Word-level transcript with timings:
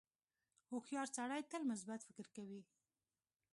•هوښیار 0.69 1.07
سړی 1.17 1.41
تل 1.51 1.61
مثبت 1.71 1.99
فکر 2.07 2.25
کوي. 2.35 2.61